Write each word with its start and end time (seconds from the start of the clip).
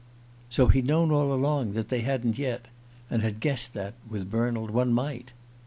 So 0.49 0.65
he'd 0.69 0.87
known 0.87 1.11
all 1.11 1.31
along 1.31 1.73
that 1.73 1.89
they 1.89 2.01
hadn't 2.01 2.39
yet 2.39 2.65
and 3.11 3.21
had 3.21 3.39
guessed 3.39 3.75
that, 3.75 3.93
with 4.09 4.31
Bernald, 4.31 4.71
one 4.71 4.91
might! 4.91 5.31